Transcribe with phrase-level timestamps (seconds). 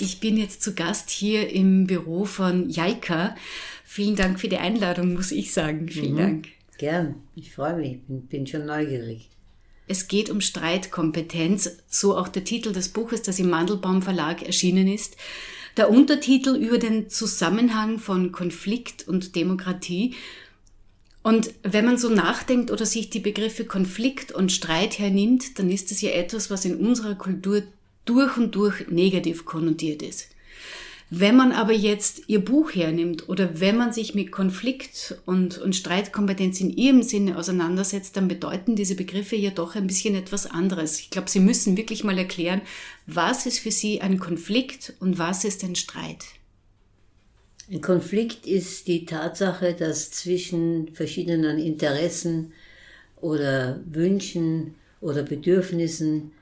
[0.00, 3.36] Ich bin jetzt zu Gast hier im Büro von Jaika.
[3.84, 5.88] Vielen Dank für die Einladung, muss ich sagen.
[5.88, 6.18] Vielen Mhm.
[6.18, 6.48] Dank.
[6.78, 9.28] Gern, ich freue mich, bin, bin schon neugierig.
[9.86, 14.88] Es geht um Streitkompetenz, so auch der Titel des Buches, das im Mandelbaum Verlag erschienen
[14.88, 15.16] ist.
[15.76, 20.14] Der Untertitel über den Zusammenhang von Konflikt und Demokratie.
[21.22, 25.90] Und wenn man so nachdenkt oder sich die Begriffe Konflikt und Streit hernimmt, dann ist
[25.90, 27.62] es ja etwas, was in unserer Kultur
[28.04, 30.28] durch und durch negativ konnotiert ist.
[31.14, 35.76] Wenn man aber jetzt Ihr Buch hernimmt oder wenn man sich mit Konflikt und, und
[35.76, 41.00] Streitkompetenz in Ihrem Sinne auseinandersetzt, dann bedeuten diese Begriffe ja doch ein bisschen etwas anderes.
[41.00, 42.62] Ich glaube, Sie müssen wirklich mal erklären,
[43.06, 46.24] was ist für Sie ein Konflikt und was ist ein Streit?
[47.70, 52.54] Ein Konflikt ist die Tatsache, dass zwischen verschiedenen Interessen
[53.20, 56.32] oder Wünschen oder Bedürfnissen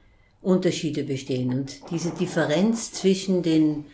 [0.41, 1.53] Unterschiede bestehen.
[1.53, 3.87] Und diese Differenz zwischen den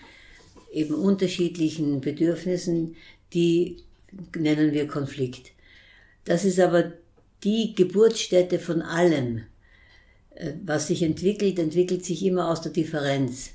[0.76, 2.96] eben unterschiedlichen Bedürfnissen,
[3.32, 3.78] die
[4.36, 5.52] nennen wir Konflikt.
[6.24, 6.92] Das ist aber
[7.44, 9.42] die Geburtsstätte von allem.
[10.34, 13.50] Äh, Was sich entwickelt, entwickelt sich immer aus der Differenz.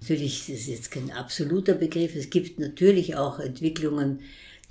[0.00, 2.14] Natürlich das ist jetzt kein absoluter Begriff.
[2.14, 4.20] Es gibt natürlich auch Entwicklungen,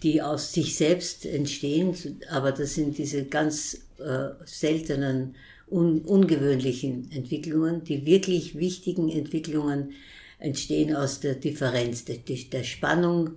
[0.02, 1.96] die aus sich selbst entstehen,
[2.30, 5.36] aber das sind diese ganz äh, seltenen,
[5.70, 7.84] un ungewöhnlichen Entwicklungen.
[7.84, 9.94] Die wirklich wichtigen Entwicklungen
[10.40, 13.32] entstehen aus der Differenz, der, der Spannung,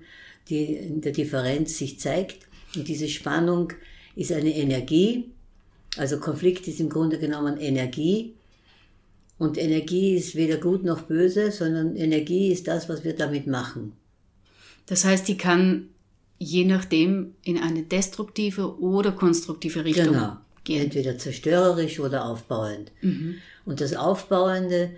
[0.48, 2.46] die in der Differenz sich zeigt.
[2.76, 3.72] Und diese Spannung
[4.16, 5.30] ist eine Energie.
[5.96, 8.34] Also Konflikt ist im Grunde genommen Energie.
[9.38, 13.94] Und Energie ist weder gut noch böse, sondern Energie ist das, was wir damit machen.
[14.86, 15.88] Das heißt, die kann
[16.38, 20.36] je nachdem in eine destruktive oder konstruktive Richtung genau.
[20.64, 20.84] gehen.
[20.84, 22.92] Entweder zerstörerisch oder aufbauend.
[23.02, 23.36] Mhm.
[23.64, 24.90] Und das Aufbauende,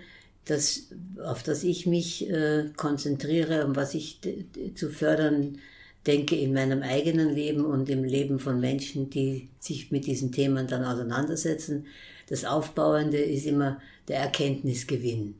[0.45, 0.87] das,
[1.23, 4.19] auf das ich mich äh, konzentriere und was ich
[4.75, 5.57] zu fördern
[6.05, 10.67] denke in meinem eigenen Leben und im Leben von Menschen, die sich mit diesen Themen
[10.67, 11.85] dann auseinandersetzen,
[12.27, 15.35] das Aufbauende ist immer der Erkenntnisgewinn.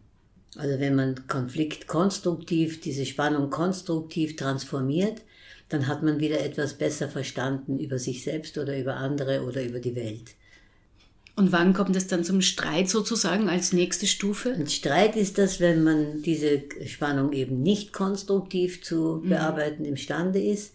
[0.55, 5.21] Also wenn man Konflikt konstruktiv, diese Spannung konstruktiv transformiert,
[5.69, 9.79] dann hat man wieder etwas besser verstanden über sich selbst oder über andere oder über
[9.79, 10.35] die Welt.
[11.35, 14.53] Und wann kommt es dann zum Streit sozusagen als nächste Stufe?
[14.53, 19.29] Ein Streit ist das, wenn man diese Spannung eben nicht konstruktiv zu mhm.
[19.29, 20.73] bearbeiten imstande ist,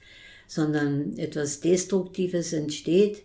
[0.48, 3.22] sondern etwas Destruktives entsteht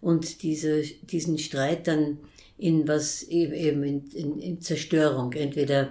[0.00, 2.18] und diese, diesen Streit dann
[2.58, 5.90] in was eben in, in, in Zerstörung, entweder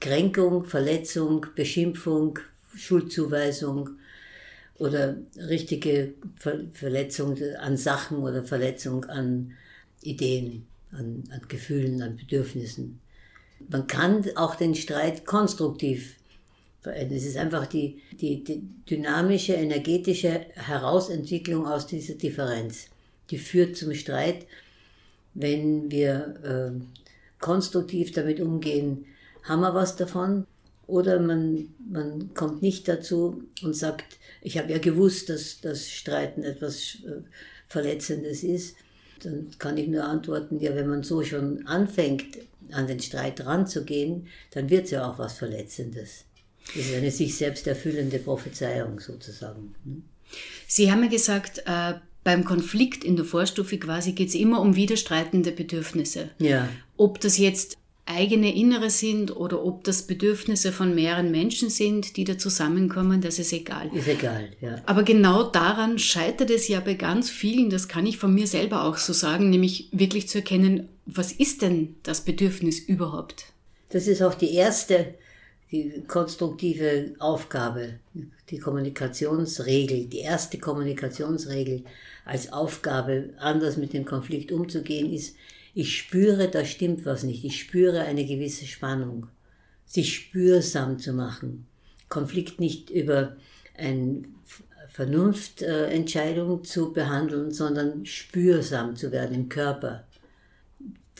[0.00, 2.38] Kränkung, Verletzung, Beschimpfung,
[2.74, 3.90] Schuldzuweisung
[4.78, 9.52] oder richtige Ver Verletzung an Sachen oder Verletzung an
[10.02, 13.00] Ideen, an, an Gefühlen, an Bedürfnissen.
[13.68, 16.16] Man kann auch den Streit konstruktiv
[16.80, 17.16] verändern.
[17.16, 22.86] Es ist einfach die, die, die dynamische, energetische Herausentwicklung aus dieser Differenz.
[23.30, 24.46] Die führt zum Streit,
[25.34, 26.80] wenn wir äh,
[27.38, 29.04] konstruktiv damit umgehen,
[29.44, 30.46] haben wir was davon.
[30.86, 36.42] Oder man, man kommt nicht dazu und sagt, ich habe ja gewusst, dass das Streiten
[36.42, 37.22] etwas äh,
[37.68, 38.74] Verletzendes ist
[39.24, 42.38] dann kann ich nur antworten, ja, wenn man so schon anfängt,
[42.72, 46.24] an den Streit ranzugehen, dann wird es ja auch was Verletzendes.
[46.66, 49.74] Das ist eine sich selbst erfüllende Prophezeiung sozusagen.
[49.84, 50.04] hm?
[50.68, 54.76] Sie haben ja gesagt, äh, beim Konflikt in der Vorstufe quasi geht es immer um
[54.76, 56.30] widerstreitende Bedürfnisse.
[56.38, 56.68] Ja.
[56.96, 62.24] Ob das jetzt eigene Innere sind oder ob das Bedürfnisse von mehreren Menschen sind, die
[62.24, 63.90] da zusammenkommen, das ist egal.
[63.94, 64.82] Ist egal, ja.
[64.86, 68.84] Aber genau daran scheitert es ja bei ganz vielen, das kann ich von mir selber
[68.84, 73.46] auch so sagen, nämlich wirklich zu erkennen, was ist denn das Bedürfnis überhaupt?
[73.90, 75.14] Das ist auch die erste,
[75.70, 77.94] die konstruktive Aufgabe,
[78.50, 81.84] die Kommunikationsregel, die erste Kommunikationsregel
[82.24, 85.36] als Aufgabe, anders mit dem Konflikt umzugehen, ist,
[85.74, 87.44] ich spüre, da stimmt was nicht.
[87.44, 89.28] Ich spüre eine gewisse Spannung.
[89.86, 91.66] Sich spürsam zu machen.
[92.08, 93.36] Konflikt nicht über
[93.76, 94.22] eine
[94.88, 100.04] Vernunftentscheidung zu behandeln, sondern spürsam zu werden im Körper.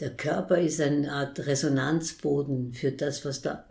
[0.00, 3.66] Der Körper ist eine Art Resonanzboden für das, was da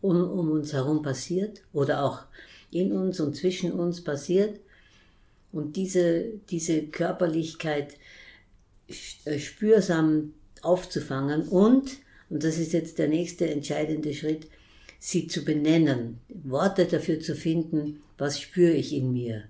[0.00, 2.24] um, um uns herum passiert oder auch
[2.70, 4.60] in uns und zwischen uns passiert.
[5.50, 7.94] Und diese, diese Körperlichkeit
[8.90, 11.98] spürsam aufzufangen und,
[12.30, 14.48] und das ist jetzt der nächste entscheidende Schritt,
[14.98, 19.44] sie zu benennen, Worte dafür zu finden, was spüre ich in mir.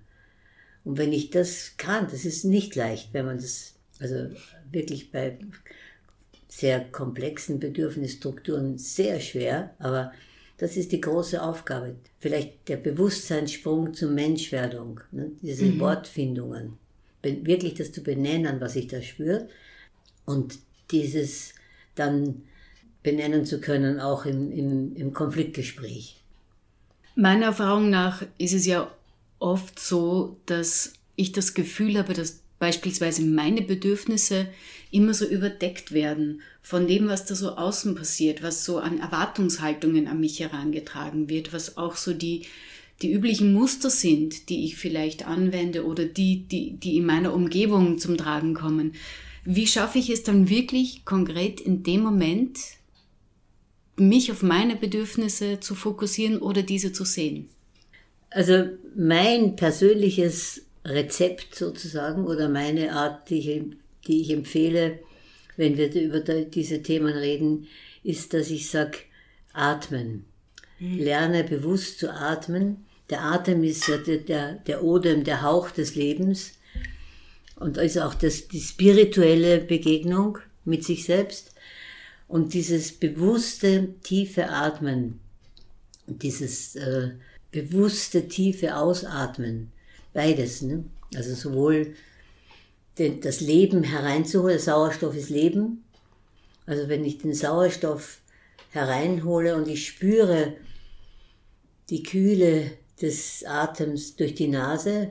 [0.83, 4.29] Und wenn ich das kann, das ist nicht leicht, wenn man das, also
[4.71, 5.37] wirklich bei
[6.47, 10.11] sehr komplexen Bedürfnisstrukturen sehr schwer, aber
[10.57, 11.95] das ist die große Aufgabe.
[12.19, 15.31] Vielleicht der Bewusstseinssprung zur Menschwerdung, ne?
[15.41, 15.79] diese mhm.
[15.79, 16.78] Wortfindungen.
[17.21, 19.47] Wirklich das zu benennen, was ich da spüre.
[20.25, 20.59] Und
[20.91, 21.53] dieses
[21.95, 22.43] dann
[23.03, 26.17] benennen zu können, auch im, im, im Konfliktgespräch.
[27.15, 28.91] Meiner Erfahrung nach ist es ja
[29.39, 34.47] oft so, dass ich das Gefühl habe, dass beispielsweise meine Bedürfnisse
[34.91, 40.07] immer so überdeckt werden von dem, was da so außen passiert, was so an Erwartungshaltungen
[40.07, 42.45] an mich herangetragen wird, was auch so die,
[43.01, 47.97] die üblichen Muster sind, die ich vielleicht anwende oder die, die, die in meiner Umgebung
[47.97, 48.93] zum Tragen kommen.
[49.45, 52.59] Wie schaffe ich es dann wirklich konkret in dem Moment,
[53.95, 57.49] mich auf meine Bedürfnisse zu fokussieren oder diese zu sehen?
[58.29, 58.65] Also
[58.95, 63.61] mein persönliches Rezept sozusagen oder meine Art, die ich,
[64.07, 64.99] die ich empfehle,
[65.57, 67.67] wenn wir über diese Themen reden,
[68.03, 68.99] ist, dass ich sage,
[69.53, 70.25] atmen.
[70.79, 70.99] Mhm.
[70.99, 72.85] Lerne bewusst zu atmen.
[73.09, 76.53] Der Atem ist ja der, der, der Odem, der Hauch des Lebens
[77.55, 81.53] und ist auch das, die spirituelle Begegnung mit sich selbst.
[82.27, 85.19] Und dieses bewusste, tiefe Atmen,
[86.05, 87.11] dieses äh,
[87.51, 89.71] bewusste, tiefe Ausatmen,
[90.13, 90.61] beides.
[90.61, 90.85] Ne?
[91.15, 91.95] Also sowohl
[92.99, 95.83] den, das Leben hereinzuholen, Sauerstoff ist Leben.
[96.67, 98.19] Also wenn ich den Sauerstoff
[98.69, 100.53] hereinhole und ich spüre
[101.89, 102.71] die Kühle
[103.01, 105.09] des Atems durch die Nase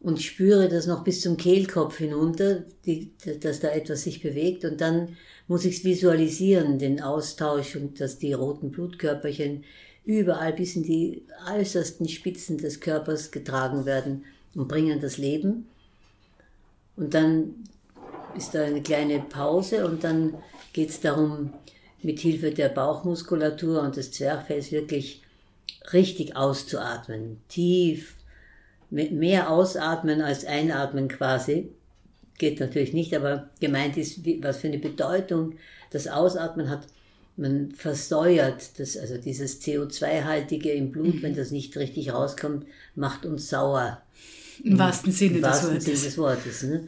[0.00, 3.10] und spüre das noch bis zum Kehlkopf hinunter, die,
[3.40, 5.16] dass da etwas sich bewegt und dann
[5.46, 9.64] muss ich es visualisieren, den Austausch und dass die roten Blutkörperchen
[10.04, 14.24] überall bis in die äußersten Spitzen des Körpers getragen werden
[14.54, 15.68] und bringen das Leben.
[16.96, 17.54] Und dann
[18.36, 20.34] ist da eine kleine Pause und dann
[20.72, 21.52] geht es darum,
[22.02, 25.22] mit Hilfe der Bauchmuskulatur und des Zwerchfells wirklich
[25.92, 27.38] richtig auszuatmen.
[27.48, 28.14] Tief,
[28.90, 31.70] mehr ausatmen als einatmen quasi.
[32.38, 35.54] Geht natürlich nicht, aber gemeint ist, was für eine Bedeutung
[35.90, 36.86] das Ausatmen hat
[37.40, 41.22] man versäuert das, also dieses CO2-haltige im Blut, mhm.
[41.22, 44.02] wenn das nicht richtig rauskommt, macht uns sauer.
[44.62, 46.62] Im wahrsten Sinne, Im wahrsten des, Sinne des Wortes.
[46.62, 46.86] Ne?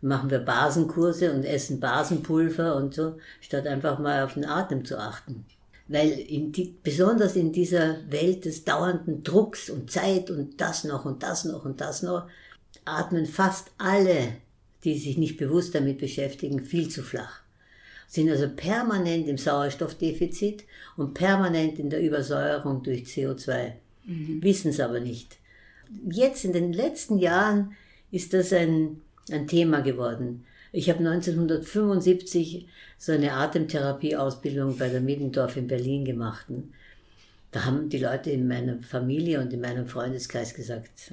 [0.00, 4.98] Machen wir Basenkurse und essen Basenpulver und so, statt einfach mal auf den Atem zu
[4.98, 5.44] achten.
[5.92, 11.04] Weil in die, besonders in dieser Welt des dauernden Drucks und Zeit und das noch
[11.04, 12.28] und das noch und das noch,
[12.84, 14.32] atmen fast alle,
[14.84, 17.42] die sich nicht bewusst damit beschäftigen, viel zu flach
[18.12, 20.64] sind also permanent im Sauerstoffdefizit
[20.98, 23.72] und permanent in der Übersäuerung durch CO2.
[24.04, 24.42] Mhm.
[24.42, 25.38] Wissen es aber nicht.
[26.10, 27.72] Jetzt in den letzten Jahren
[28.10, 29.00] ist das ein,
[29.30, 30.44] ein Thema geworden.
[30.72, 32.66] Ich habe 1975
[32.96, 36.46] so eine Atemtherapieausbildung bei der Middendorf in Berlin gemacht.
[37.50, 41.12] Da haben die Leute in meiner Familie und in meinem Freundeskreis gesagt,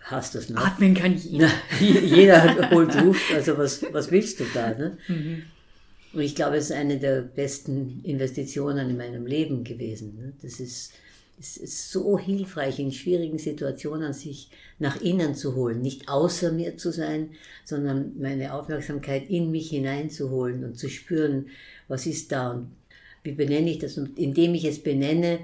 [0.00, 0.64] hast du es noch?
[0.64, 1.50] Atmen kann jeder.
[1.80, 4.70] jeder holt Luft, also was, was willst du da?
[4.70, 4.96] Ne?
[5.08, 5.42] Mhm.
[6.14, 10.16] Und ich glaube, es ist eine der besten Investitionen in meinem Leben gewesen.
[10.16, 10.32] Ne?
[10.40, 10.94] Das ist,
[11.40, 16.76] es ist so hilfreich, in schwierigen Situationen sich nach innen zu holen, nicht außer mir
[16.76, 17.30] zu sein,
[17.64, 21.46] sondern meine Aufmerksamkeit in mich hineinzuholen und zu spüren,
[21.86, 22.70] was ist da und
[23.22, 23.98] wie benenne ich das.
[23.98, 25.40] Und indem ich es benenne,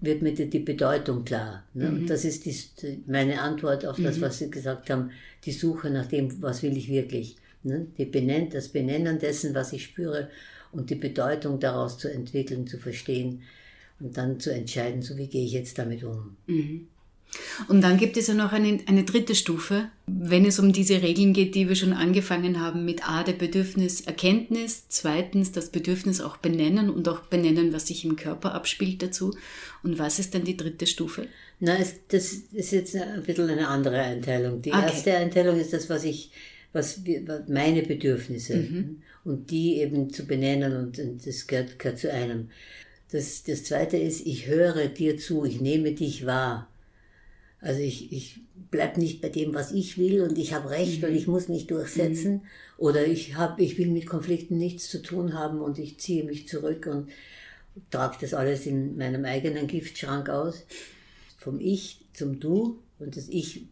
[0.00, 1.64] wird mir die Bedeutung klar.
[1.74, 1.88] Ne?
[1.88, 1.96] Mhm.
[1.96, 4.22] Und das ist die, meine Antwort auf das, mhm.
[4.22, 5.10] was Sie gesagt haben,
[5.44, 7.36] die Suche nach dem, was will ich wirklich.
[7.62, 7.86] Ne?
[7.98, 10.28] Die benennt, das Benennen dessen, was ich spüre
[10.72, 13.42] und die Bedeutung daraus zu entwickeln, zu verstehen
[14.00, 16.36] und dann zu entscheiden, so wie gehe ich jetzt damit um.
[16.46, 16.88] Mhm.
[17.68, 21.32] Und dann gibt es ja noch eine, eine dritte Stufe, wenn es um diese Regeln
[21.32, 26.90] geht, die wir schon angefangen haben mit A, der Bedürfniserkenntnis, zweitens das Bedürfnis auch benennen
[26.90, 29.36] und auch benennen, was sich im Körper abspielt dazu.
[29.84, 31.28] Und was ist dann die dritte Stufe?
[31.60, 34.60] Na, es, das ist jetzt ein bisschen eine andere Einteilung.
[34.62, 34.82] Die okay.
[34.82, 36.32] erste Einteilung ist das, was ich
[36.72, 39.02] was, was meine Bedürfnisse mhm.
[39.24, 42.50] und die eben zu benennen und, und das gehört, gehört zu einem.
[43.12, 46.68] Das, das zweite ist, ich höre dir zu, ich nehme dich wahr.
[47.60, 48.40] Also ich, ich
[48.70, 51.08] bleib nicht bei dem, was ich will und ich habe Recht mhm.
[51.08, 52.40] und ich muss mich durchsetzen mhm.
[52.78, 56.48] oder ich, hab, ich will mit Konflikten nichts zu tun haben und ich ziehe mich
[56.48, 57.10] zurück und
[57.90, 60.64] trage das alles in meinem eigenen Giftschrank aus.
[61.36, 63.64] Vom Ich zum Du und das Ich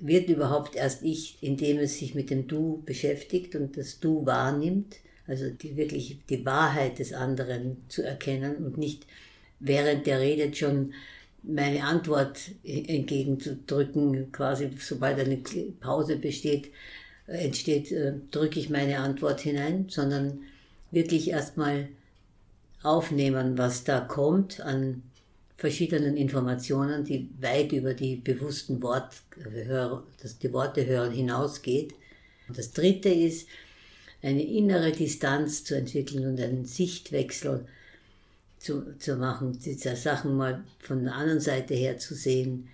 [0.00, 4.96] wird überhaupt erst ich, indem es sich mit dem Du beschäftigt und das Du wahrnimmt,
[5.32, 9.06] also die wirklich die Wahrheit des anderen zu erkennen und nicht
[9.60, 10.92] während der redet schon
[11.42, 15.38] meine Antwort entgegenzudrücken, quasi sobald eine
[15.80, 16.70] Pause besteht,
[17.26, 20.40] entsteht, äh, drücke ich meine Antwort hinein, sondern
[20.90, 21.88] wirklich erstmal
[22.82, 25.02] aufnehmen, was da kommt an
[25.56, 29.14] verschiedenen Informationen, die weit über die bewussten Wort,
[30.42, 31.94] die Worte hören hinausgeht.
[32.48, 33.48] Und das dritte ist,
[34.22, 37.66] eine innere Distanz zu entwickeln und einen Sichtwechsel
[38.58, 42.68] zu, zu machen, diese Sachen mal von der anderen Seite her zu sehen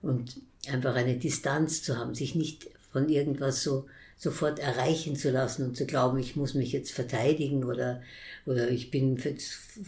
[0.00, 5.64] und einfach eine Distanz zu haben, sich nicht von irgendwas so sofort erreichen zu lassen
[5.64, 8.00] und zu glauben, ich muss mich jetzt verteidigen oder,
[8.46, 9.20] oder ich bin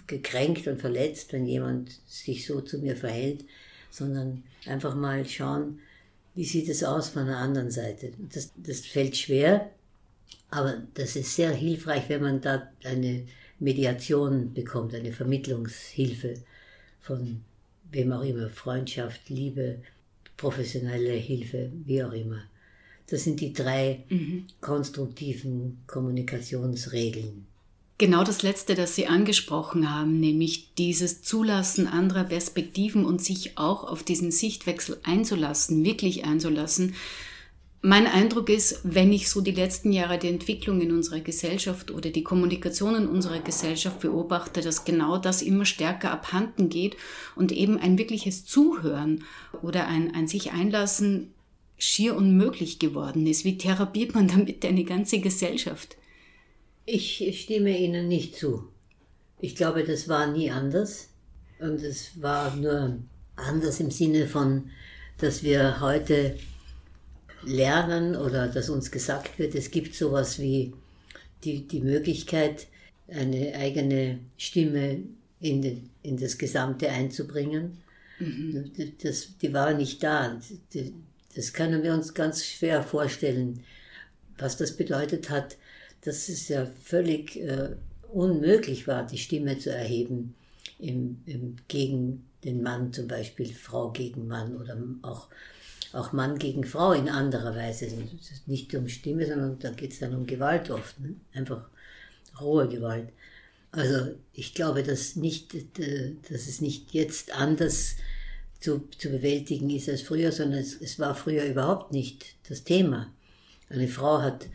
[0.07, 3.45] gekränkt und verletzt, wenn jemand sich so zu mir verhält,
[3.91, 5.79] sondern einfach mal schauen,
[6.35, 8.13] wie sieht es aus von der anderen Seite.
[8.33, 9.71] Das, das fällt schwer,
[10.51, 13.27] aber das ist sehr hilfreich, wenn man da eine
[13.59, 16.35] Mediation bekommt, eine Vermittlungshilfe
[17.01, 17.43] von
[17.91, 19.81] wem auch immer, Freundschaft, Liebe,
[20.37, 22.43] professionelle Hilfe, wie auch immer.
[23.09, 24.47] Das sind die drei mhm.
[24.61, 27.47] konstruktiven Kommunikationsregeln.
[27.99, 33.85] Genau das Letzte, das Sie angesprochen haben, nämlich dieses Zulassen anderer Perspektiven und sich auch
[33.85, 36.95] auf diesen Sichtwechsel einzulassen, wirklich einzulassen.
[37.89, 42.11] Mein Eindruck ist, wenn ich so die letzten Jahre die Entwicklung in unserer Gesellschaft oder
[42.11, 46.97] die Kommunikation in unserer Gesellschaft beobachte, dass genau das immer stärker abhanden geht
[47.37, 49.23] und eben ein wirkliches Zuhören
[49.63, 51.33] oder ein, ein sich einlassen
[51.79, 53.45] schier unmöglich geworden ist.
[53.45, 55.97] Wie therapiert man damit eine ganze Gesellschaft?
[56.87, 58.67] Ich stimme Ihnen nicht zu.
[59.39, 61.11] Ich glaube, das war nie anders.
[61.61, 62.99] Und es war nur
[63.37, 64.71] anders im Sinne von,
[65.19, 66.37] dass wir heute
[67.47, 70.75] lernen oder dass uns gesagt wird, es gibt sowas wie
[71.45, 72.67] die, die Möglichkeit,
[73.09, 75.03] eine eigene Stimme
[75.41, 77.79] in, den, in das Gesamte einzubringen.
[78.19, 78.73] Mhm.
[79.03, 80.41] Das, die war nicht da.
[81.35, 83.63] Das können wir uns ganz schwer vorstellen,
[84.39, 85.57] was das bedeutet hat,
[86.03, 87.71] dass es ja völlig äh,
[88.13, 90.35] unmöglich war, die Stimme zu erheben
[90.79, 95.29] im, im, gegen den Mann, zum Beispiel Frau gegen Mann oder auch,
[95.93, 97.89] auch Mann gegen Frau in anderer Weise.
[98.47, 101.15] Nicht um Stimme, sondern da geht es dann um Gewalt oft, ne?
[101.33, 101.69] einfach
[102.41, 103.09] rohe Gewalt.
[103.73, 107.97] Also ich glaube, dass, nicht, dass es nicht jetzt anders
[108.61, 113.13] zu, zu bewältigen ist als früher, sondern es, es war früher überhaupt nicht das Thema.
[113.69, 114.47] Eine Frau hat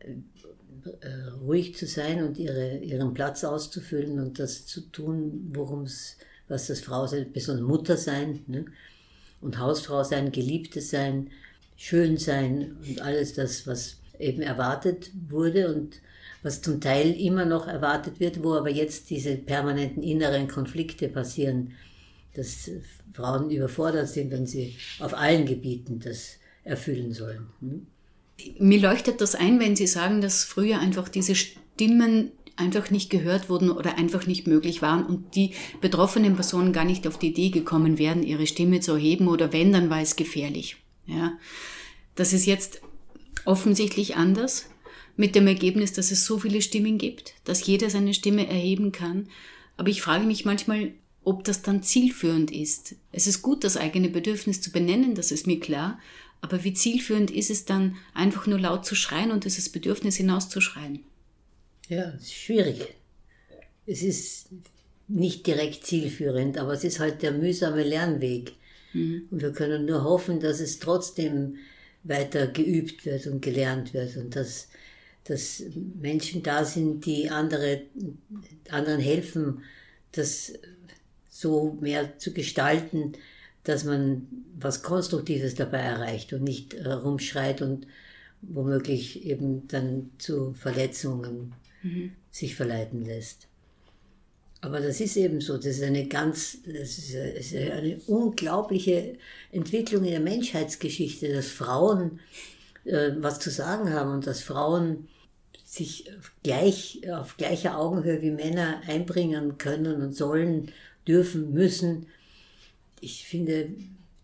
[0.00, 6.16] äh, ruhig zu sein und ihre, ihren Platz auszufüllen und das zu tun, worum es,
[6.48, 8.66] was das Frau sein, besonders Mutter sein ne?
[9.44, 11.30] Und Hausfrau sein, Geliebte sein,
[11.76, 16.00] schön sein und alles das, was eben erwartet wurde und
[16.42, 21.72] was zum Teil immer noch erwartet wird, wo aber jetzt diese permanenten inneren Konflikte passieren
[22.34, 22.70] dass
[23.12, 27.46] Frauen überfordert sind, wenn sie auf allen Gebieten das erfüllen sollen.
[27.60, 27.86] Hm?
[28.58, 33.48] Mir leuchtet das ein, wenn Sie sagen, dass früher einfach diese Stimmen einfach nicht gehört
[33.48, 37.50] wurden oder einfach nicht möglich waren und die betroffenen Personen gar nicht auf die Idee
[37.50, 40.76] gekommen wären, ihre Stimme zu erheben oder wenn, dann war es gefährlich.
[41.06, 41.32] Ja.
[42.14, 42.80] Das ist jetzt
[43.44, 44.66] offensichtlich anders
[45.16, 49.28] mit dem Ergebnis, dass es so viele Stimmen gibt, dass jeder seine Stimme erheben kann.
[49.76, 50.92] Aber ich frage mich manchmal,
[51.24, 52.96] ob das dann zielführend ist.
[53.12, 55.98] Es ist gut, das eigene Bedürfnis zu benennen, das ist mir klar,
[56.40, 61.00] aber wie zielführend ist es dann, einfach nur laut zu schreien und dieses Bedürfnis hinauszuschreien?
[61.88, 62.94] Ja, es ist schwierig.
[63.86, 64.48] Es ist
[65.08, 68.52] nicht direkt zielführend, aber es ist halt der mühsame Lernweg.
[68.92, 69.28] Mhm.
[69.30, 71.56] Und wir können nur hoffen, dass es trotzdem
[72.04, 74.68] weiter geübt wird und gelernt wird und dass,
[75.24, 75.62] dass
[76.00, 77.82] Menschen da sind, die andere,
[78.70, 79.62] anderen helfen,
[80.12, 80.52] das
[81.28, 83.14] so mehr zu gestalten,
[83.64, 87.86] dass man was Konstruktives dabei erreicht und nicht äh, rumschreit und
[88.42, 92.12] womöglich eben dann zu Verletzungen mhm.
[92.30, 93.46] sich verleiten lässt.
[94.60, 99.18] Aber das ist eben so, das ist eine ganz, das ist eine unglaubliche
[99.52, 102.18] Entwicklung in der Menschheitsgeschichte, dass Frauen
[102.84, 105.08] äh, was zu sagen haben und dass Frauen
[105.64, 106.10] sich
[106.42, 110.70] gleich, auf gleicher Augenhöhe wie Männer einbringen können und sollen
[111.06, 112.06] dürfen, müssen.
[113.00, 113.70] Ich finde,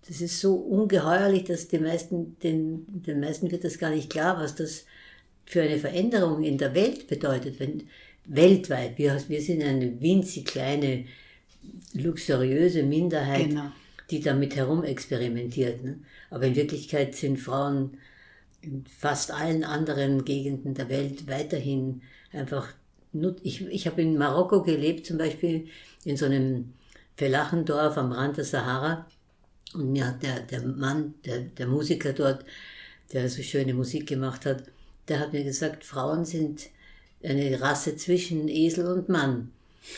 [0.08, 4.38] das ist so ungeheuerlich, dass den meisten, den, den meisten wird das gar nicht klar,
[4.38, 4.84] was das
[5.50, 7.88] für eine Veränderung in der Welt bedeutet, wenn
[8.24, 11.06] weltweit, wir, wir sind eine winzig kleine,
[11.92, 13.72] luxuriöse Minderheit, genau.
[14.10, 15.82] die damit herumexperimentiert.
[15.82, 15.98] Ne?
[16.30, 17.98] Aber in Wirklichkeit sind Frauen
[18.62, 22.02] in fast allen anderen Gegenden der Welt weiterhin
[22.32, 22.72] einfach
[23.42, 25.66] ich, ich habe in Marokko gelebt, zum Beispiel
[26.04, 26.74] in so einem
[27.16, 29.04] Felachendorf am Rand der Sahara.
[29.74, 32.44] Und mir hat der, der Mann, der, der Musiker dort,
[33.12, 34.62] der so schöne Musik gemacht hat,
[35.10, 36.70] der hat mir gesagt, Frauen sind
[37.22, 39.52] eine Rasse zwischen Esel und Mann.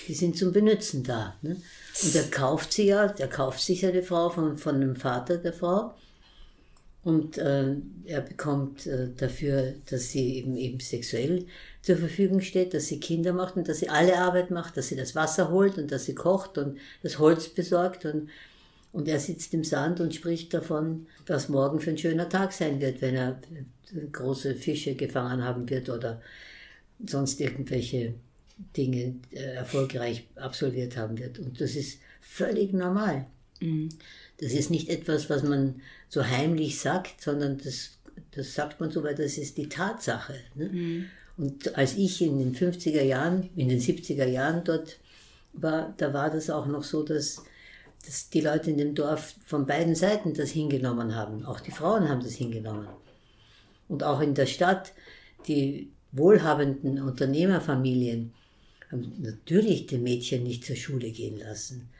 [0.08, 1.36] Die sind zum Benutzen da.
[1.42, 1.56] Ne?
[2.02, 5.52] Und er kauft sie ja, der kauft sich eine Frau von, von dem Vater der
[5.52, 5.94] Frau.
[7.04, 11.46] Und äh, er bekommt äh, dafür, dass sie eben, eben sexuell
[11.82, 14.96] zur Verfügung steht, dass sie Kinder macht und dass sie alle Arbeit macht, dass sie
[14.96, 18.04] das Wasser holt und dass sie kocht und das Holz besorgt.
[18.04, 18.30] Und,
[18.92, 22.80] und er sitzt im Sand und spricht davon, was morgen für ein schöner Tag sein
[22.80, 23.40] wird, wenn er
[24.12, 26.20] große Fische gefangen haben wird oder
[27.04, 28.14] sonst irgendwelche
[28.76, 31.38] Dinge äh, erfolgreich absolviert haben wird.
[31.38, 33.26] Und das ist völlig normal.
[33.60, 33.88] Mhm.
[34.38, 37.98] Das ist nicht etwas, was man so heimlich sagt, sondern das,
[38.32, 40.34] das sagt man so, weil das ist die Tatsache.
[40.54, 40.68] Ne?
[40.68, 41.06] Mhm.
[41.36, 44.98] Und als ich in den 50er Jahren, in den 70er Jahren dort
[45.52, 47.42] war, da war das auch noch so, dass,
[48.04, 51.44] dass die Leute in dem Dorf von beiden Seiten das hingenommen haben.
[51.44, 52.88] Auch die Frauen haben das hingenommen.
[53.92, 54.94] Und auch in der Stadt,
[55.46, 58.32] die wohlhabenden Unternehmerfamilien,
[58.90, 61.90] haben natürlich die Mädchen nicht zur Schule gehen lassen.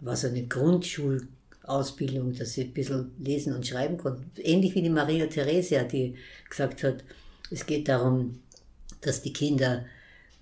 [0.00, 4.30] War so eine Grundschulausbildung, dass sie ein bisschen lesen und schreiben konnten.
[4.42, 6.16] Ähnlich wie die Maria Theresia, die
[6.50, 7.02] gesagt hat,
[7.50, 8.40] es geht darum,
[9.00, 9.86] dass die Kinder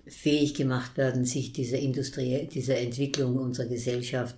[0.05, 4.35] fähig gemacht werden, sich dieser Industrie, dieser Entwicklung unserer Gesellschaft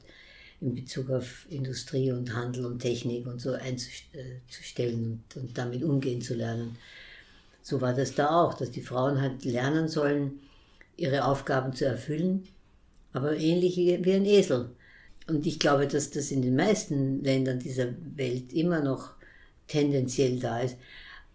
[0.59, 6.21] in Bezug auf Industrie und Handel und Technik und so einzustellen und, und damit umgehen
[6.21, 6.77] zu lernen.
[7.61, 10.39] So war das da auch, dass die Frauen halt lernen sollen,
[10.95, 12.47] ihre Aufgaben zu erfüllen,
[13.13, 14.69] aber ähnlich wie, ein Esel.
[15.27, 19.11] Und ich glaube, dass das in den meisten Ländern dieser Welt immer noch
[19.67, 20.77] tendenziell da ist.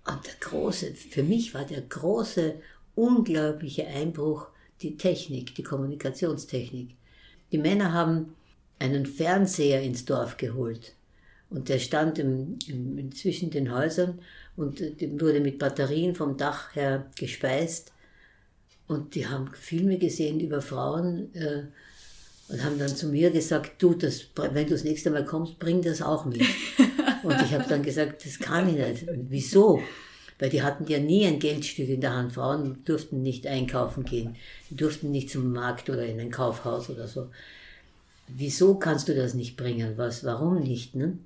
[0.06, 2.54] Und der große, für mich war der große,
[2.94, 4.48] unglaubliche Einbruch
[4.80, 6.96] die Technik, die Kommunikationstechnik.
[7.52, 8.34] Die Männer haben
[8.82, 10.94] einen Fernseher ins Dorf geholt.
[11.50, 14.18] Und der stand im, im, zwischen den Häusern
[14.56, 14.80] und
[15.20, 17.92] wurde mit Batterien vom Dach her gespeist.
[18.88, 21.64] Und die haben Filme gesehen über Frauen äh,
[22.48, 25.80] und haben dann zu mir gesagt, du, das, wenn du das nächste Mal kommst, bring
[25.80, 26.42] das auch mit.
[27.22, 29.08] und ich habe dann gesagt, das kann ich nicht.
[29.08, 29.80] Und wieso?
[30.38, 32.32] Weil die hatten ja nie ein Geldstück in der Hand.
[32.32, 34.36] Frauen durften nicht einkaufen gehen.
[34.70, 37.28] Die durften nicht zum Markt oder in ein Kaufhaus oder so.
[38.36, 39.94] Wieso kannst du das nicht bringen?
[39.96, 40.94] Was, warum nicht?
[40.94, 41.18] Ne?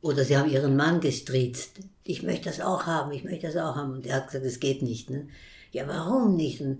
[0.00, 1.80] Oder sie haben ihren Mann gestriezt.
[2.04, 3.92] Ich möchte das auch haben, ich möchte das auch haben.
[3.92, 5.10] Und er hat gesagt, es geht nicht.
[5.10, 5.28] Ne?
[5.72, 6.60] Ja, warum nicht?
[6.60, 6.78] Und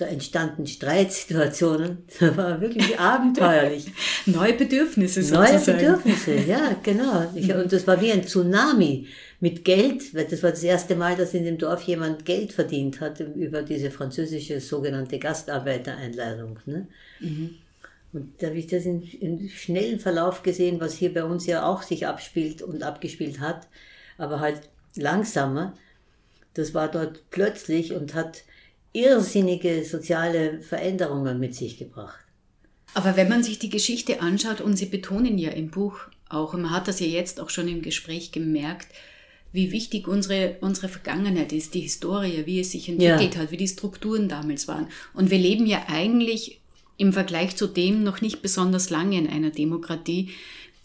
[0.00, 1.98] da entstanden Streitsituationen.
[2.20, 3.86] Das war wirklich abenteuerlich.
[4.26, 5.52] Neue Bedürfnisse sozusagen.
[5.52, 7.30] Neue Bedürfnisse, ja, genau.
[7.34, 9.06] Ich, und das war wie ein Tsunami
[9.40, 13.00] mit Geld, weil das war das erste Mal, dass in dem Dorf jemand Geld verdient
[13.00, 16.58] hat über diese französische sogenannte Gastarbeitereinladung.
[16.66, 16.86] Ne?
[17.20, 17.56] Mhm.
[18.12, 21.64] Und da habe ich das in, in schnellen Verlauf gesehen, was hier bei uns ja
[21.64, 23.68] auch sich abspielt und abgespielt hat,
[24.18, 24.62] aber halt
[24.96, 25.74] langsamer.
[26.54, 28.42] Das war dort plötzlich und hat
[28.92, 32.24] irrsinnige soziale Veränderungen mit sich gebracht.
[32.94, 36.62] Aber wenn man sich die Geschichte anschaut, und Sie betonen ja im Buch auch, und
[36.62, 38.88] man hat das ja jetzt auch schon im Gespräch gemerkt,
[39.52, 43.40] wie wichtig unsere, unsere Vergangenheit ist, die Historie, wie es sich entwickelt ja.
[43.40, 44.88] hat, wie die Strukturen damals waren.
[45.12, 46.59] Und wir leben ja eigentlich
[47.00, 50.30] im Vergleich zu dem noch nicht besonders lange in einer Demokratie.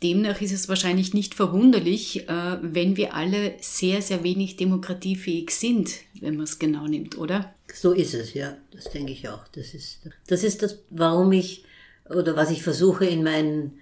[0.01, 5.91] Demnach ist es wahrscheinlich nicht verwunderlich, äh, wenn wir alle sehr, sehr wenig demokratiefähig sind,
[6.21, 7.53] wenn man es genau nimmt, oder?
[7.73, 8.57] So ist es, ja.
[8.71, 9.45] Das denke ich auch.
[9.49, 11.65] Das ist das, ist das warum ich
[12.09, 13.79] oder was ich versuche in meinen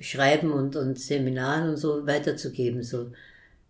[0.00, 2.82] Schreiben und, und Seminaren und so weiterzugeben.
[2.82, 3.12] So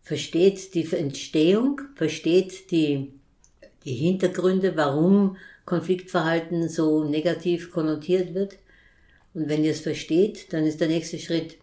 [0.02, 3.12] versteht die Entstehung, versteht die,
[3.84, 8.58] die Hintergründe, warum Konfliktverhalten so negativ konnotiert wird.
[9.34, 11.56] Und wenn ihr es versteht, dann ist der nächste Schritt,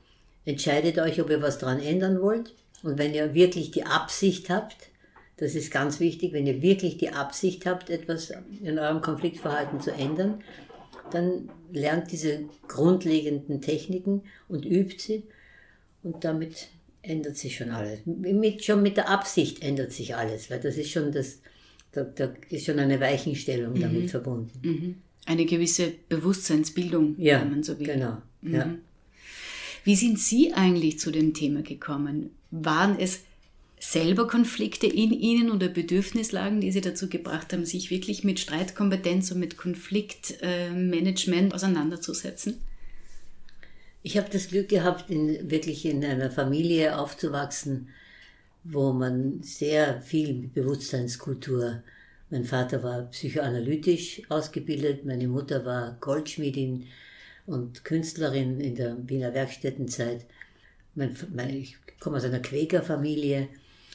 [0.45, 2.53] entscheidet euch, ob ihr was dran ändern wollt.
[2.81, 4.89] Und wenn ihr wirklich die Absicht habt,
[5.37, 9.91] das ist ganz wichtig, wenn ihr wirklich die Absicht habt, etwas in eurem Konfliktverhalten zu
[9.91, 10.43] ändern,
[11.11, 15.23] dann lernt diese grundlegenden Techniken und übt sie
[16.03, 16.67] und damit
[17.01, 17.99] ändert sich schon alles.
[18.05, 21.39] Mit, schon mit der Absicht ändert sich alles, weil das ist schon das,
[21.91, 23.81] da, da ist schon eine Weichenstellung mhm.
[23.81, 24.59] damit verbunden.
[24.61, 24.95] Mhm.
[25.25, 27.87] Eine gewisse Bewusstseinsbildung, ja, wenn man so will.
[27.87, 28.17] Genau.
[28.41, 28.53] Mhm.
[28.53, 28.73] Ja.
[29.83, 32.31] Wie sind Sie eigentlich zu dem Thema gekommen?
[32.51, 33.21] Waren es
[33.79, 39.31] selber Konflikte in Ihnen oder Bedürfnislagen, die Sie dazu gebracht haben, sich wirklich mit Streitkompetenz
[39.31, 42.55] und mit Konfliktmanagement auseinanderzusetzen?
[44.03, 47.89] Ich habe das Glück gehabt, in, wirklich in einer Familie aufzuwachsen,
[48.63, 51.83] wo man sehr viel Bewusstseinskultur.
[52.29, 56.85] Mein Vater war psychoanalytisch ausgebildet, meine Mutter war Goldschmiedin
[57.45, 60.25] und Künstlerin in der Wiener Werkstättenzeit.
[60.95, 63.47] Mein, mein, ich komme aus einer Quäkerfamilie.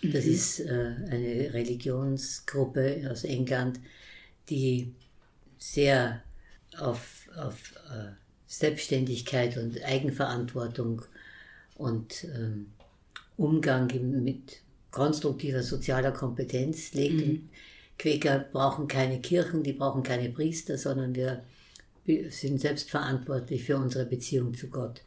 [0.03, 0.33] Das mhm.
[0.33, 3.81] ist äh, eine Religionsgruppe aus England,
[4.51, 4.93] die
[5.59, 6.23] sehr
[6.79, 8.13] auf, auf äh,
[8.47, 11.03] Selbstständigkeit und Eigenverantwortung
[11.77, 12.67] und ähm,
[13.37, 13.91] Umgang
[14.23, 17.27] mit konstruktiver sozialer Kompetenz legt.
[17.27, 17.49] Mhm.
[17.99, 21.43] Quäker brauchen keine Kirchen, die brauchen keine Priester, sondern wir,
[22.31, 25.01] sind selbst verantwortlich für unsere Beziehung zu Gott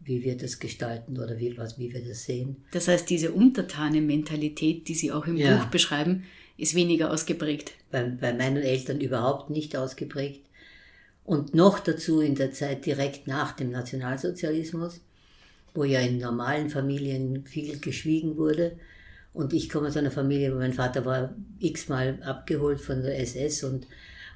[0.00, 2.56] wie wir das gestalten oder wie, was, wie wir das sehen.
[2.72, 5.56] Das heißt, diese Untertanen-Mentalität, die Sie auch im ja.
[5.56, 6.24] Buch beschreiben,
[6.56, 7.72] ist weniger ausgeprägt.
[7.90, 10.46] Bei, bei meinen Eltern überhaupt nicht ausgeprägt.
[11.24, 15.00] Und noch dazu in der Zeit direkt nach dem Nationalsozialismus,
[15.78, 18.76] wo ja in normalen Familien viel geschwiegen wurde.
[19.32, 23.62] Und ich komme aus einer Familie, wo mein Vater war x-mal abgeholt von der SS
[23.62, 23.86] und,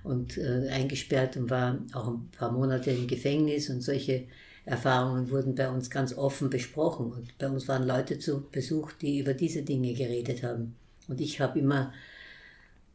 [0.04, 4.28] und äh, eingesperrt und war auch ein paar Monate im Gefängnis und solche
[4.64, 7.10] Erfahrungen wurden bei uns ganz offen besprochen.
[7.10, 10.76] Und bei uns waren Leute zu Besuch, die über diese Dinge geredet haben.
[11.08, 11.92] Und ich habe immer,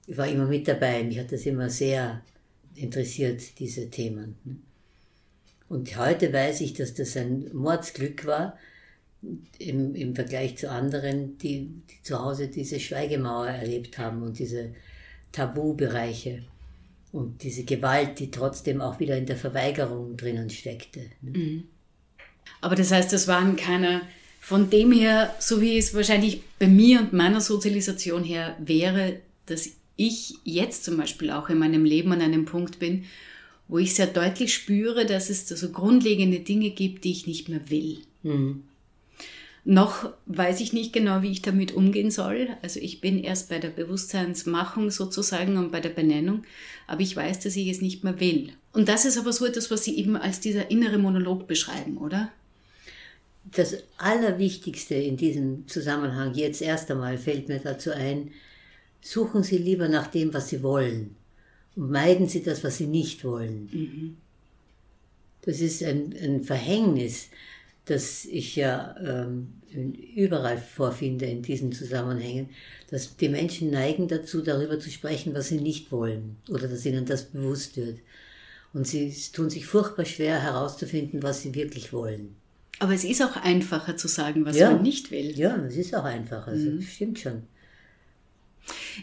[0.05, 1.03] ich war immer mit dabei.
[1.03, 2.21] Mich hat das immer sehr
[2.75, 4.37] interessiert, diese Themen.
[5.69, 8.57] Und heute weiß ich, dass das ein Mordsglück war,
[9.59, 14.73] im, im Vergleich zu anderen, die, die zu Hause diese Schweigemauer erlebt haben und diese
[15.31, 16.43] Tabubereiche
[17.11, 21.01] und diese Gewalt, die trotzdem auch wieder in der Verweigerung drinnen steckte.
[21.21, 21.63] Mhm.
[22.61, 24.01] Aber das heißt, das waren keine,
[24.39, 29.69] von dem her, so wie es wahrscheinlich bei mir und meiner Sozialisation her wäre, dass
[29.95, 33.05] ich jetzt zum Beispiel auch in meinem Leben an einem Punkt bin,
[33.67, 37.69] wo ich sehr deutlich spüre, dass es so grundlegende Dinge gibt, die ich nicht mehr
[37.69, 37.99] will.
[38.23, 38.63] Mhm.
[39.65, 42.47] Noch weiß ich nicht genau, wie ich damit umgehen soll.
[42.61, 46.43] Also ich bin erst bei der Bewusstseinsmachung sozusagen und bei der Benennung,
[46.87, 48.53] aber ich weiß, dass ich es nicht mehr will.
[48.71, 52.31] Und das ist aber so etwas, was Sie eben als dieser innere Monolog beschreiben, oder?
[53.43, 58.31] Das Allerwichtigste in diesem Zusammenhang, jetzt erst einmal fällt mir dazu ein,
[59.01, 61.17] suchen Sie lieber nach dem, was Sie wollen
[61.77, 63.69] meiden Sie das, was Sie nicht wollen.
[63.71, 64.17] Mhm.
[65.43, 67.29] Das ist ein, ein Verhängnis,
[67.85, 69.53] das ich ja ähm,
[70.15, 72.49] überall vorfinde in diesen Zusammenhängen,
[72.89, 77.05] dass die Menschen neigen dazu, darüber zu sprechen, was sie nicht wollen oder dass ihnen
[77.05, 77.99] das bewusst wird.
[78.73, 82.35] Und sie tun sich furchtbar schwer herauszufinden, was sie wirklich wollen.
[82.79, 84.71] Aber es ist auch einfacher zu sagen, was ja.
[84.71, 85.37] man nicht will.
[85.37, 86.81] Ja, es ist auch einfacher, also, mhm.
[86.81, 87.43] stimmt schon.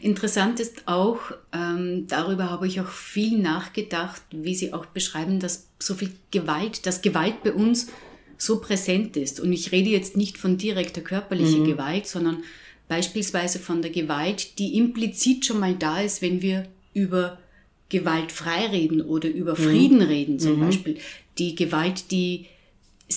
[0.03, 1.19] Interessant ist auch,
[1.53, 6.87] ähm, darüber habe ich auch viel nachgedacht, wie Sie auch beschreiben, dass so viel Gewalt,
[6.87, 7.89] dass Gewalt bei uns
[8.37, 9.41] so präsent ist.
[9.41, 11.67] Und ich rede jetzt nicht von direkter körperlicher mhm.
[11.67, 12.43] Gewalt, sondern
[12.89, 17.39] beispielsweise von der Gewalt, die implizit schon mal da ist, wenn wir über
[17.89, 19.63] Gewalt frei reden oder über mhm.
[19.63, 20.07] Frieden mhm.
[20.07, 20.67] reden zum mhm.
[20.67, 20.99] Beispiel.
[21.39, 22.47] Die Gewalt, die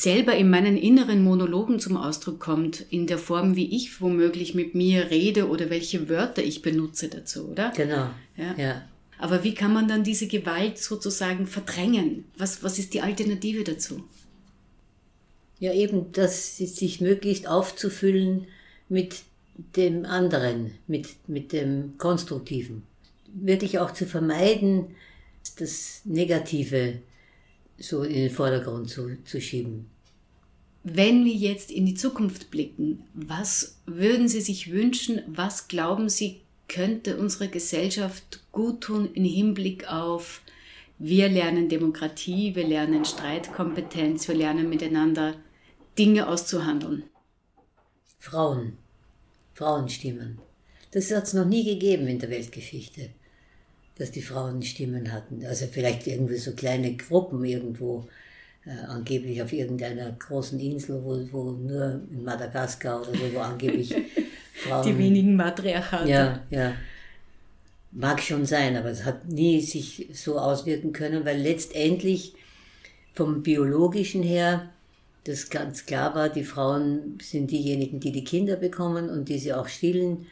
[0.02, 4.76] selber in meinen inneren Monologen zum Ausdruck kommt, in der Form, wie ich womöglich mit
[4.76, 7.72] mir rede oder welche Wörter ich benutze dazu, oder?
[7.76, 8.10] Genau.
[8.36, 8.56] Ja.
[8.58, 8.82] ja.
[9.20, 12.26] Aber wie kann man dann diese Gewalt sozusagen verdrängen?
[12.38, 14.04] Was, was ist die Alternative dazu?
[15.60, 18.46] Ja, eben, das sich möglichst aufzufüllen
[18.90, 19.16] mit
[19.76, 22.84] dem anderen, mit, mit dem Konstruktiven.
[23.34, 24.96] Wirklich auch zu vermeiden,
[25.58, 27.00] das Negative
[27.78, 29.90] so in den Vordergrund zu, zu schieben.
[30.84, 36.42] Wenn wir jetzt in die Zukunft blicken, was würden Sie sich wünschen, was glauben Sie,
[36.68, 40.42] könnte unsere Gesellschaft gut tun im Hinblick auf,
[41.00, 45.36] wir lernen Demokratie, wir lernen Streitkompetenz, wir lernen miteinander
[45.98, 47.04] Dinge auszuhandeln.
[48.18, 48.78] Frauen,
[49.54, 50.40] Frauenstimmen.
[50.92, 53.12] Das hat es noch nie gegeben in der Weltgeschichte,
[53.98, 55.46] dass die Frauen Stimmen hatten.
[55.46, 58.08] Also vielleicht irgendwie so kleine Gruppen irgendwo,
[58.66, 63.96] äh, angeblich auf irgendeiner großen Insel, wo, wo nur in Madagaskar oder so, wo angeblich
[64.54, 64.86] Frauen.
[64.86, 66.10] Die wenigen Matriarchate.
[66.10, 66.74] Ja, ja.
[67.92, 72.34] Mag schon sein, aber es hat nie sich so auswirken können, weil letztendlich
[73.14, 74.70] vom biologischen her
[75.24, 79.54] das ganz klar war, die Frauen sind diejenigen, die die Kinder bekommen und die sie
[79.54, 80.28] auch stillen,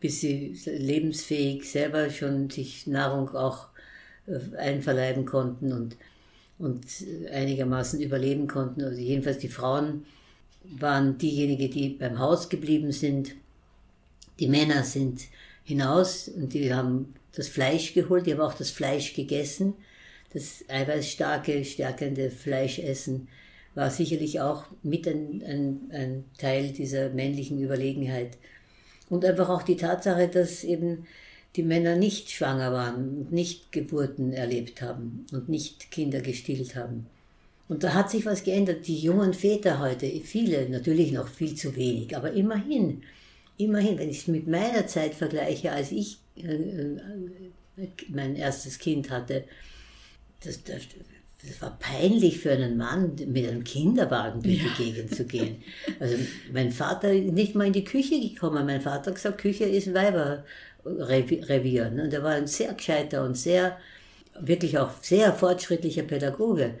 [0.00, 3.68] bis sie lebensfähig selber schon sich Nahrung auch
[4.26, 5.96] äh, einverleiben konnten und,
[6.58, 6.84] und
[7.32, 8.82] einigermaßen überleben konnten.
[8.82, 10.04] Also jedenfalls die Frauen
[10.78, 13.34] waren diejenigen, die beim Haus geblieben sind.
[14.38, 15.22] Die Männer sind
[15.64, 19.74] hinaus und die haben das Fleisch geholt, die haben auch das Fleisch gegessen,
[20.32, 23.28] das eiweißstarke, stärkende Fleischessen
[23.76, 28.38] war sicherlich auch mit ein, ein, ein Teil dieser männlichen Überlegenheit.
[29.08, 31.06] Und einfach auch die Tatsache, dass eben
[31.54, 37.06] die Männer nicht schwanger waren und nicht Geburten erlebt haben und nicht Kinder gestillt haben.
[37.68, 38.86] Und da hat sich was geändert.
[38.86, 43.02] Die jungen Väter heute, viele, natürlich noch viel zu wenig, aber immerhin,
[43.58, 49.10] immerhin, wenn ich es mit meiner Zeit vergleiche, als ich äh, äh, mein erstes Kind
[49.10, 49.44] hatte,
[50.44, 50.82] das, das,
[51.44, 54.64] das war peinlich für einen Mann, mit einem Kinderwagen durch ja.
[54.78, 55.62] die Gegend zu gehen.
[56.00, 56.16] Also
[56.52, 58.66] mein Vater nicht mal in die Küche gekommen.
[58.66, 61.90] Mein Vater hat gesagt, Küche ist Weiberrevier.
[61.90, 62.04] Ne?
[62.04, 63.78] Und er war ein sehr gescheiter und sehr,
[64.40, 66.74] wirklich auch sehr fortschrittlicher Pädagoge.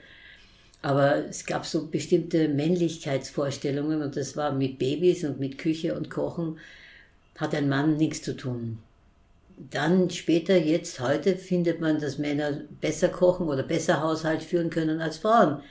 [0.82, 6.10] Aber es gab so bestimmte Männlichkeitsvorstellungen und das war mit Babys und mit Küche und
[6.10, 6.58] Kochen
[7.36, 8.78] hat ein Mann nichts zu tun.
[9.58, 15.00] Dann später, jetzt, heute findet man, dass Männer besser kochen oder besser Haushalt führen können
[15.00, 15.62] als Frauen.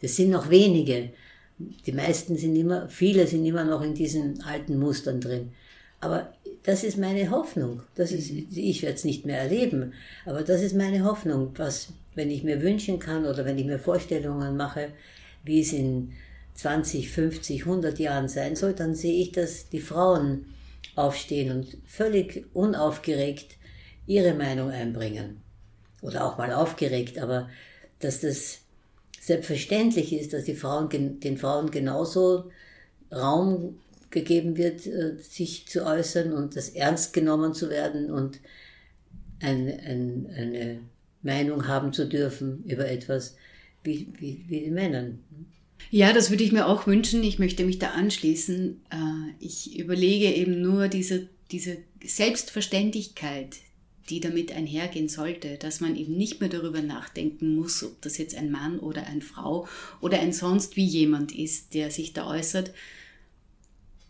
[0.00, 1.10] Das sind noch wenige.
[1.58, 5.52] Die meisten sind immer, viele sind immer noch in diesen alten Mustern drin.
[6.00, 6.32] Aber
[6.64, 7.82] das ist meine Hoffnung.
[7.94, 9.92] Das ist, ich werde es nicht mehr erleben,
[10.26, 13.78] aber das ist meine Hoffnung, was, wenn ich mir wünschen kann oder wenn ich mir
[13.78, 14.88] Vorstellungen mache,
[15.44, 16.12] wie es in
[16.54, 20.46] 20, 50, 100 Jahren sein soll, dann sehe ich, dass die Frauen
[20.96, 23.56] aufstehen und völlig unaufgeregt
[24.06, 25.40] ihre Meinung einbringen.
[26.02, 27.48] Oder auch mal aufgeregt, aber
[27.98, 28.60] dass das
[29.20, 32.50] selbstverständlich ist, dass die Frauen, den Frauen genauso
[33.10, 33.78] Raum
[34.10, 38.40] gegeben wird, äh, sich zu äußern und das ernst genommen zu werden und
[39.40, 40.80] ein, ein, eine
[41.22, 43.36] Meinung haben zu dürfen über etwas
[43.82, 45.24] wie, wie, wie die Männern.
[45.90, 47.22] Ja, das würde ich mir auch wünschen.
[47.22, 48.80] Ich möchte mich da anschließen.
[48.90, 53.56] Äh, ich überlege eben nur diese, diese Selbstverständlichkeit,
[54.10, 58.34] die damit einhergehen sollte, dass man eben nicht mehr darüber nachdenken muss, ob das jetzt
[58.34, 59.66] ein Mann oder eine Frau
[60.00, 62.72] oder ein sonst wie jemand ist, der sich da äußert.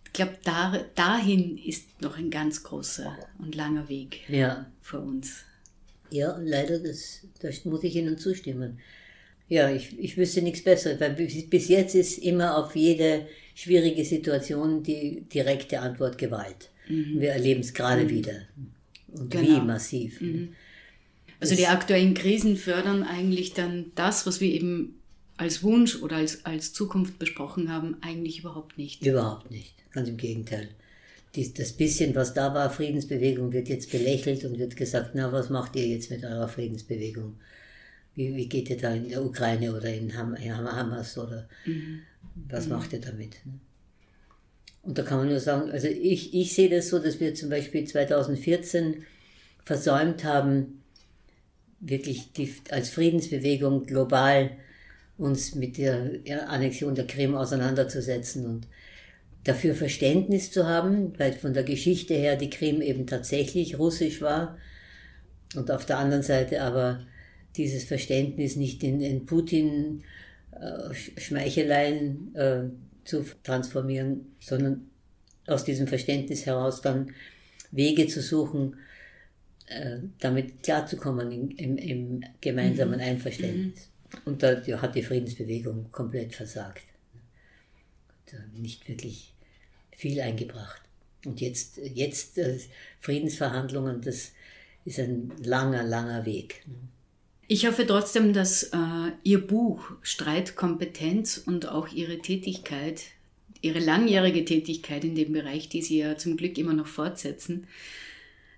[0.06, 4.66] Ich glaube, da, dahin ist noch ein ganz großer und langer Weg ja.
[4.80, 5.44] für uns.
[6.10, 8.78] Ja, leider, das, das muss ich Ihnen zustimmen.
[9.48, 14.82] Ja, ich, ich wüsste nichts Besseres, weil bis jetzt ist immer auf jede schwierige Situation
[14.82, 16.70] die direkte Antwort Gewalt.
[16.88, 17.20] Mhm.
[17.20, 18.10] Wir erleben es gerade mhm.
[18.10, 18.40] wieder.
[19.12, 19.56] Und genau.
[19.56, 20.20] wie massiv.
[20.20, 20.54] Mhm.
[21.40, 25.00] Also die aktuellen Krisen fördern eigentlich dann das, was wir eben
[25.36, 29.04] als Wunsch oder als, als Zukunft besprochen haben, eigentlich überhaupt nicht.
[29.04, 29.74] Überhaupt nicht.
[29.92, 30.68] Ganz im Gegenteil.
[31.34, 35.50] Dies, das bisschen, was da war, Friedensbewegung, wird jetzt belächelt und wird gesagt, na, was
[35.50, 37.34] macht ihr jetzt mit eurer Friedensbewegung?
[38.14, 42.02] Wie, wie geht ihr da in der Ukraine oder in Ham Hamas oder mhm.
[42.48, 42.72] was mhm.
[42.72, 43.36] macht ihr damit?
[43.44, 43.58] Ne?
[44.82, 47.48] Und da kann man nur sagen, also ich, ich sehe das so, dass wir zum
[47.48, 49.04] Beispiel 2014
[49.64, 50.82] versäumt haben,
[51.80, 54.50] wirklich die, als Friedensbewegung global
[55.16, 58.66] uns mit der Annexion der Krim auseinanderzusetzen und
[59.44, 64.58] dafür Verständnis zu haben, weil von der Geschichte her die Krim eben tatsächlich russisch war
[65.54, 67.00] und auf der anderen Seite aber
[67.56, 70.02] dieses Verständnis nicht in, in Putin
[70.52, 70.90] äh,
[72.34, 72.62] äh,
[73.04, 74.90] zu transformieren, sondern
[75.46, 77.12] aus diesem Verständnis heraus dann
[77.70, 78.76] Wege zu suchen,
[79.66, 83.04] äh, damit klarzukommen im, im, im gemeinsamen mhm.
[83.04, 83.88] Einverständnis.
[83.88, 84.18] Mhm.
[84.24, 86.84] Und da hat die Friedensbewegung komplett versagt.
[88.56, 89.32] Nicht wirklich
[89.92, 90.82] viel eingebracht.
[91.24, 92.58] Und jetzt, jetzt äh,
[93.00, 94.32] Friedensverhandlungen, das
[94.84, 96.64] ist ein langer, langer Weg.
[97.46, 98.78] Ich hoffe trotzdem, dass äh,
[99.22, 103.02] Ihr Buch Streitkompetenz und auch Ihre Tätigkeit,
[103.60, 107.66] Ihre langjährige Tätigkeit in dem Bereich, die Sie ja zum Glück immer noch fortsetzen,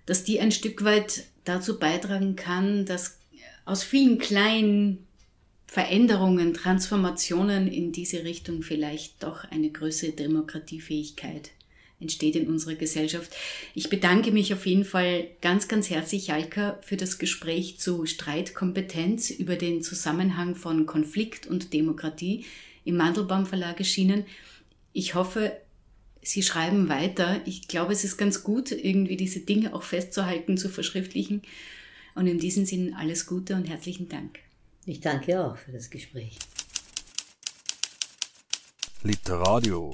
[0.05, 3.19] dass die ein Stück weit dazu beitragen kann, dass
[3.65, 5.05] aus vielen kleinen
[5.67, 11.51] Veränderungen, Transformationen in diese Richtung vielleicht doch eine größere Demokratiefähigkeit
[11.99, 13.31] entsteht in unserer Gesellschaft.
[13.73, 19.31] Ich bedanke mich auf jeden Fall ganz, ganz herzlich, Jalka, für das Gespräch zu Streitkompetenz
[19.31, 22.45] über den Zusammenhang von Konflikt und Demokratie
[22.85, 24.25] im Mandelbaum Verlag erschienen.
[24.93, 25.57] Ich hoffe,
[26.21, 27.41] Sie schreiben weiter.
[27.45, 31.41] Ich glaube, es ist ganz gut, irgendwie diese Dinge auch festzuhalten, zu verschriftlichen.
[32.15, 34.39] Und in diesem Sinn alles Gute und herzlichen Dank.
[34.85, 36.37] Ich danke auch für das Gespräch.
[39.03, 39.93] Literadio